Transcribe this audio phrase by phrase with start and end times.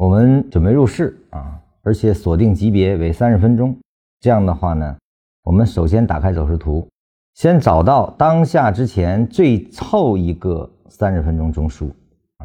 [0.00, 3.76] 我们准备入市啊，而且锁定级别为三十分钟。
[4.18, 4.96] 这样的话呢，
[5.44, 6.88] 我们首先打开走势图，
[7.34, 11.90] 先找到当下之前最后一个三十分钟中枢。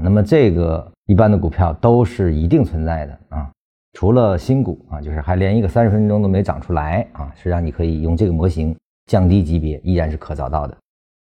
[0.02, 3.50] 那么这个一般的股票都是一定存在的啊，
[3.94, 8.76] 除了新股啊，就是还连一个三十分钟都没涨出来啊，实际上你可以用这个模型
[9.06, 10.76] 降低级别，依然是可找到的。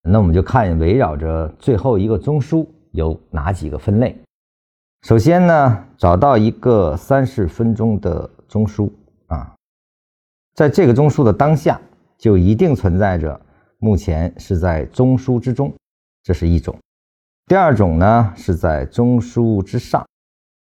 [0.02, 4.18] 那我们就看围绕着最后一个中枢有哪几个分类。
[5.04, 8.90] 首先呢，找到一个三十分钟的中枢
[9.28, 9.56] 啊，
[10.54, 11.80] 在这个中枢的当下，
[12.18, 13.40] 就一定存在着
[13.80, 15.72] 目前是在中枢之中，
[16.24, 16.76] 这是一种；
[17.46, 20.04] 第二种呢是在中枢之上；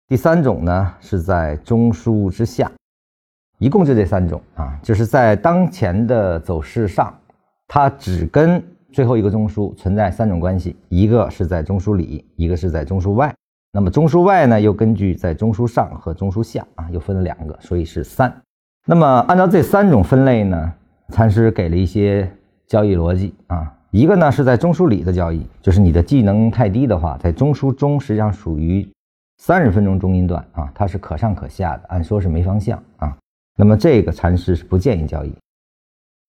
[0.07, 2.71] 第三种呢是在中枢之下。
[3.57, 7.13] 一共就这三种啊，就是在当前的走势上，
[7.67, 13.35] 它只跟最后一个中枢存在三种关系：一个是在中枢里，一个是在中枢外。
[13.71, 18.35] 那么中枢外呢，又根据在中枢上和中枢下啊，又分了两个，所以是三。
[18.85, 20.73] 那么按照这三种分类呢，
[21.09, 22.31] 禅师给了一些
[22.65, 23.75] 交易逻辑啊。
[23.91, 28.87] 一个呢是在中枢里的交易，就是你的技能太低的话，在中枢中实际上属于
[29.37, 33.15] 三十分钟中阴段啊，它是可上可下的，按说是没方向啊。
[33.55, 35.33] 那么这个禅师是不建议交易。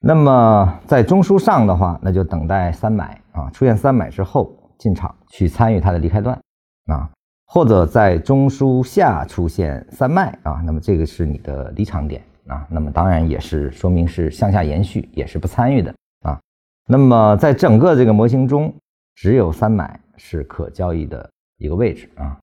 [0.00, 6.38] 那么在中枢上的话，那就等待三买啊，出现三买之后进场去参与它的离开段
[6.86, 7.08] 啊。
[7.52, 16.38] 或者在中枢下出现三卖啊，那么这个是你的离场点啊，那么当然也是说明是向下延续，也是不参与的啊。
[16.86, 18.72] 那么在整个这个模型中，
[19.16, 22.38] 只有三买是可交易的一个位置啊，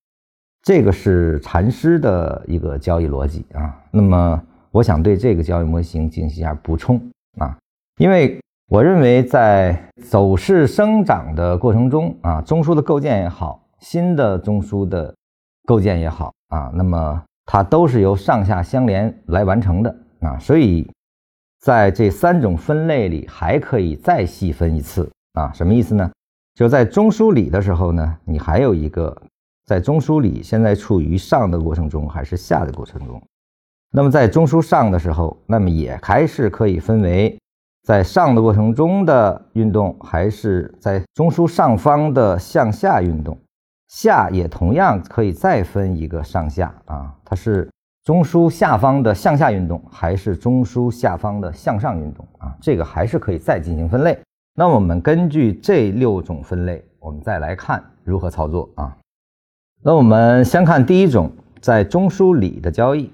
[0.62, 3.82] 这个是禅师的一个交易逻辑啊。
[3.90, 7.02] 那么我想对这个交易模型进行一下补充
[7.40, 7.58] 啊，
[7.98, 13.64] 因为我认为在走势生长的过程中啊，中枢的构建也好。
[13.80, 15.14] 新的中枢的
[15.66, 20.90] 构建也好啊，那么它都是由上下相连来完成的啊，所以
[21.60, 26.12] 在这三种分类里还可以再细分一次啊，什么意思呢？
[26.56, 29.16] 就在中枢里的时候呢，你还有一个
[29.66, 33.22] 在中枢里现在处于上的过程中还是下的过程中？
[33.92, 37.38] 那么在中枢上的时候，那么也还是可以分为
[37.84, 43.38] 在上的过程中的运动，还是在中枢上方的向下运动？
[43.88, 47.70] 下也同样可以再分一个上下啊，它是
[48.04, 52.56] 中枢下方的向下运动，还是中枢下方的向上运动啊？
[52.62, 54.18] 这个还是可以再进行分类。
[54.56, 58.98] 那我们根据这六种分类，我们再来看如何操作啊。
[59.84, 61.32] 那我们先看第一种，
[61.62, 63.12] 在中枢里的交易。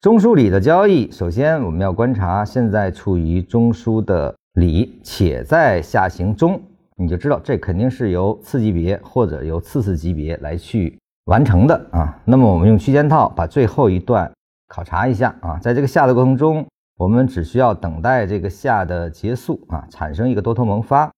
[0.00, 6.60] 中枢里的交易，首先我们要观察现在处于中枢的里，且在下行中。
[6.98, 12.18] 你就知道这肯定是由次级别或者由次次级别来去完成的啊。
[12.24, 14.32] 那么我们用区间套把最后一段
[14.66, 21.12] 考察一下啊，在这个下的过程中，我们只需要等待这个下的结束啊，产生一个多头萌发。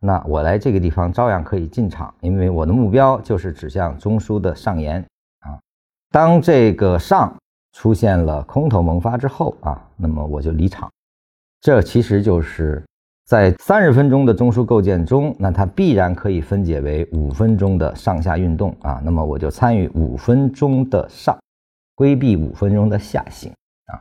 [0.00, 5.04] 那我来这个地方照样可以进场，因为我的目标就是指向中枢的上沿
[5.40, 5.60] 啊。
[6.10, 7.36] 当这个上
[7.72, 10.90] 出现了空头萌发之后啊，那么我就离场。
[11.60, 12.82] 这其实就是。
[13.28, 19.02] 在三十分钟的中枢构建中，那它必然可以分解为五分钟的上下运动啊。
[19.04, 21.38] 那么我就参与五分钟的上，
[21.94, 23.52] 规避五分钟的下行
[23.92, 24.00] 啊。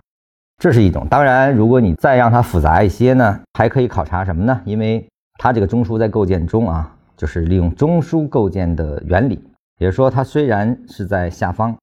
[0.60, 1.06] 这是一种。
[1.10, 4.62] 当然，如果你再让它复杂一些呢，还可以考察什么呢？
[4.64, 5.06] 因为
[5.38, 9.44] 它这个中枢在构建中啊，就是利用中枢构建的原理，
[9.80, 11.76] 也就是说，它虽然是在下方，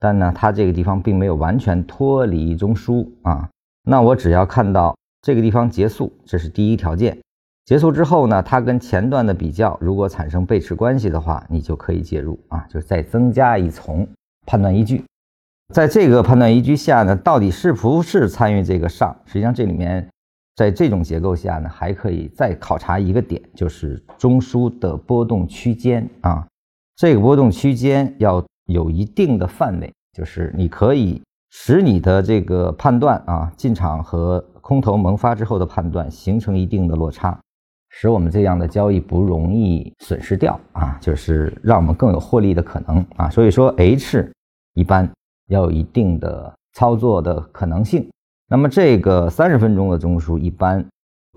[0.00, 3.50] 但呢，它这个地方并没有完全脱离中枢啊。
[3.84, 4.96] 那我只要看到。
[5.26, 7.18] 这个地方结束，这是第一条件。
[7.64, 14.06] 结束之后呢，它跟前段的比较，如果产生背驰关系的话，你就可以介入啊，就是再增加一重
[14.46, 15.02] 判断依据。
[15.74, 19.16] 在这个判断依据下呢，到底是不是参与这个上？
[19.24, 20.08] 实际上这里面，
[20.54, 26.46] 在这种结构下呢，还可以再考察一个点，就是中枢的波动区间啊。
[26.94, 31.20] 这个波动区间要有一定的范围，就是你可以
[31.50, 34.44] 使你的这个判断啊进场和。
[34.66, 37.38] 空头萌发之后的判断形成一定的落差，
[37.88, 43.30] 使我们这样的交易不容易损失掉啊，就是让我们更有获利的可能啊。
[43.30, 44.28] 所以说 H
[44.74, 45.08] 一般
[45.46, 48.10] 要有一定的操作的可能性。
[48.48, 50.84] 那么这个三十分钟的中枢一般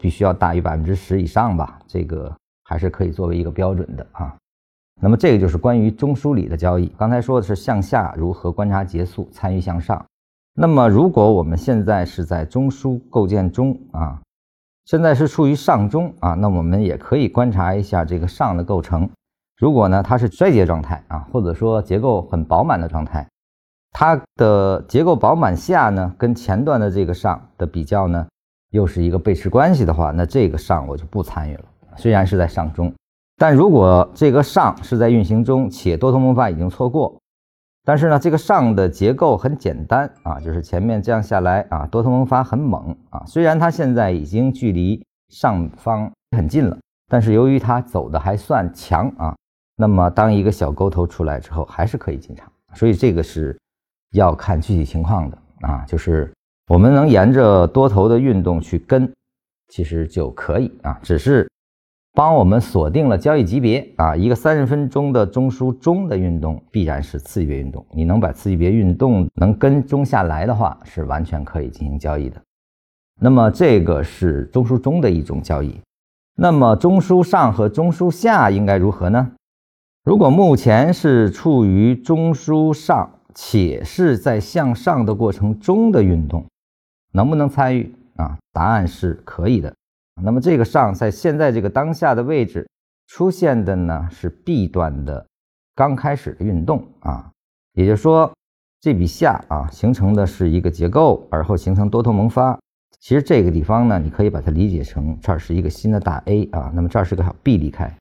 [0.01, 4.35] 必须要大于百分之十以上吧，这个还是可以作为一个标准的啊。
[4.99, 6.91] 那么这个就是关于中枢里的交易。
[6.97, 10.03] 刚才说的是向下如何观察结束，参与向上。
[10.61, 14.19] 那么，如果我们现在是在中枢构建中啊，
[14.83, 19.09] 现在是处于上中啊，那我们也可以观察一下这个上的构成。
[19.57, 23.25] 如果呢它是衰竭状态啊，或者说结构很饱满的状态，
[23.93, 28.27] 它的结构饱满下呢，跟前段的这个上的比较呢，
[28.71, 31.63] 又是一个背驰关系的话，那这个上我就不参与了。
[31.95, 32.93] 虽然是在上中，
[33.37, 37.15] 但如果这个上是在运行中，且多头萌发已经错过，
[37.89, 43.23] 但是呢，这个上的结构很简单啊，就是前面这样下来啊，多头萌发很猛啊。
[43.25, 46.77] 虽然它现在已经距离上方很近了，
[47.07, 49.35] 但是由于它走的还算强啊，
[49.75, 52.47] 那么当一个小勾头出来之后，还是可以进场。
[52.75, 53.57] 所以这个是
[54.11, 56.31] 要看具体情况的啊，就是
[56.67, 59.11] 我们能沿着多头的运动去跟，
[59.69, 61.49] 其实就可以啊，只是。
[62.19, 72.35] 帮我们锁定了交易级别啊，一个三十分钟的中枢中的运动必然是次级别运动，你能把次级别运动能跟踪下来的话，是完全可以进行交易的。
[73.21, 75.79] 那么这个是中枢中的一种交易。
[76.35, 79.31] 那么中枢上和中枢下应该如何呢？
[80.03, 86.43] 如果目前是处于中枢上且是在向上的过程中的运动，
[87.13, 88.37] 能不能参与啊？
[88.51, 89.73] 答案是可以的。
[90.23, 92.67] 那么这个上在现在这个当下的位置
[93.07, 95.25] 出现的呢是 B 段的
[95.75, 97.31] 刚开始的运动啊，
[97.73, 98.31] 也就是说
[98.81, 102.57] 这笔下啊形成的是一个结构，而后形成多头萌发。
[102.99, 107.93] 其实这个地方呢，你可以把它理解成这儿是一个新的大 A 啊，那么这儿是个小 B 离开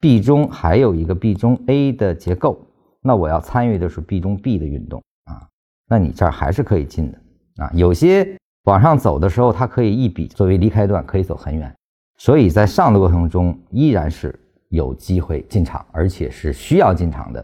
[0.00, 2.64] ，B 中还有一个 B 中 A 的结构，
[3.00, 5.48] 那我要参与的是 B 中 B 的运动啊，
[5.88, 7.18] 那你这儿还是可以进的
[7.64, 8.36] 啊，有些。
[8.64, 11.74] 往上走的时候，它可以一笔作为离开段，可以走很远，
[12.16, 14.34] 所以在上的过程中依然是
[14.70, 17.40] 有机会进场，而且是需要进场的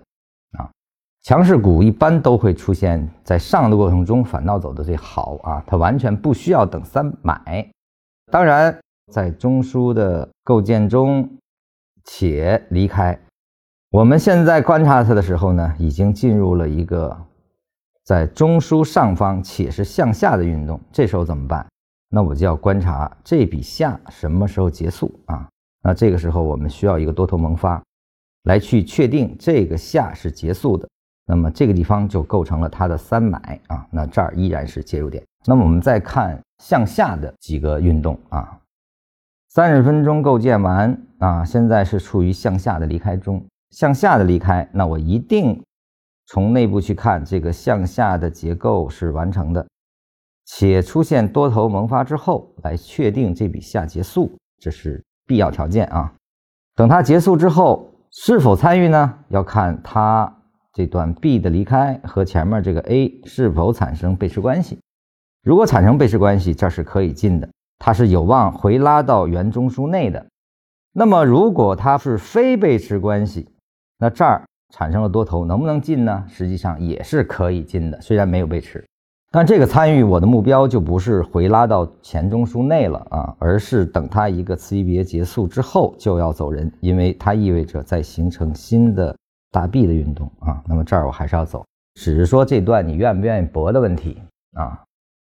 [0.58, 0.70] 啊。
[1.22, 7.70] 强势股一般都会出现在上的过程中反倒走的最好啊，它完全不需要等三买。
[8.32, 8.74] 当然，
[9.12, 11.28] 在中枢的构建中
[12.04, 13.18] 且离开，
[13.90, 17.26] 我们现在观察它的时候呢，已经进入了一个。
[18.04, 21.64] 在中枢上方且是向下的运动，这时候怎么办？
[22.08, 25.48] 那我就要观察这笔下什么时候结束啊？
[25.82, 27.80] 那这个时候我们需要一个多头萌发，
[28.44, 30.88] 来去确定这个下是结束的。
[31.26, 33.86] 那么这个地方就构成了它的三买啊。
[33.92, 35.22] 那这儿依然是介入点。
[35.46, 38.58] 那么我们再看向下的几个运动啊，
[39.50, 45.62] 三十分钟构建完啊，现在是处于向下的离开中，向下的离开，那我一定。
[46.32, 49.66] 从内部去看，这个向下的结构是完成的，
[50.46, 54.30] 且出现多头萌发之后，来确定这笔下结束，
[54.60, 56.14] 这是必要条件啊。
[56.76, 59.18] 等它结束之后，是否参与呢？
[59.30, 60.32] 要看它
[60.72, 64.78] 这段 B 的离开和前面这个 A 是否产生背驰关系。
[65.42, 67.50] 如果产生背驰关系，这是可以进的，
[67.80, 70.24] 它是有望回拉到原中枢内的。
[70.92, 73.48] 那么如果它是非背驰关系，
[73.98, 74.44] 那这儿。
[74.70, 76.24] 产生了多头，能不能进呢？
[76.28, 78.84] 实际上也是可以进的，虽然没有背驰，
[79.32, 89.14] 但这个参与我的目标就不是回拉到前中枢内了啊，而是等它一个次级别结束之后就要走人，因为它意味着在形成新的
[89.52, 90.62] 大 B 的运动啊。
[90.66, 91.64] 那么这儿我还是要走，
[91.94, 94.18] 只是说这段你愿不愿意搏的问题
[94.54, 94.82] 啊。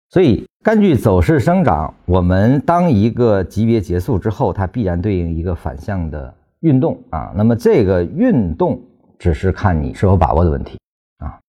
[0.10, 7.34] 所以根据走势生长，我们当一个级别结束之后，它必然对应一个反向的运动啊。
[7.36, 8.82] 那么这个运动。
[9.20, 10.80] 只是看你是否把握的问题
[11.20, 11.40] 啊。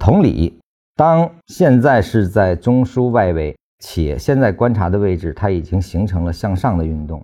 [0.00, 0.58] 同理，
[0.94, 7.22] 当现在是在中枢外围，且现在观察的位置它已经形成了向上的运动，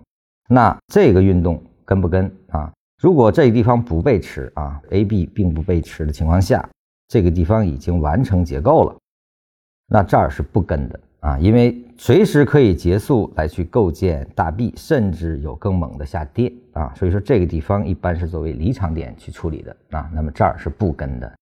[0.49, 2.71] 那这个运动跟不跟啊？
[3.01, 6.69] 如果这个地方不被持啊，A、B 并不被持的情况下，
[7.09, 8.97] 这个地方已经完成结构了，
[9.89, 11.01] 那这儿是不跟的。
[11.23, 20.11] 啊，因为随时可以结束来去构建大 B，甚至有更猛的下跌啊，所以说这个地方一般是作为离场点去处理的啊。
[20.13, 21.33] 那么这儿是不跟的。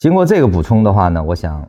[0.00, 1.64] 经过这个补充的话呢，我想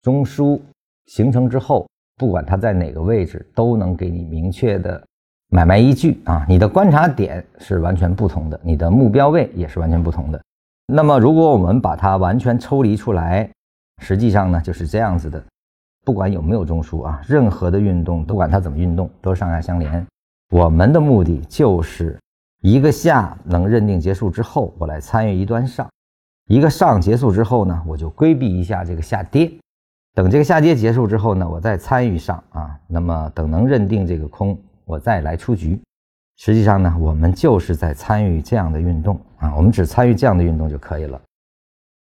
[0.00, 0.58] 中枢
[1.04, 5.06] 形成之后，不管它在哪个位置，都能给你明确的
[5.50, 6.46] 买卖依据啊。
[6.48, 10.42] 你的观察点是完全不同的，你的目标位也是完全不同的。
[10.86, 13.50] 那么如果我们把它完全抽离出来，
[14.02, 15.44] 实际上呢就是这样子的。
[16.04, 20.06] 不管有没有中枢啊，任何的运动，不管它怎么运动，都上下相连。
[20.50, 22.18] 我们的目的就是
[22.62, 25.86] 一个下能认定结束之后，我来参与一段上；
[26.48, 29.50] 一个上结束之后呢，我就规避一下这个下跌。
[30.14, 32.76] 等这个下跌结束之后呢，我再参与上啊。
[32.88, 35.80] 那么等能认定这个空，我再来出局。
[36.36, 41.20] 实际上呢，我们就是在参与这样的运动啊，我们只参与这样的运动就可以了。